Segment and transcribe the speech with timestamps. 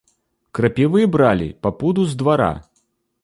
[0.59, 2.51] Крапівы бралі па пуду з двара.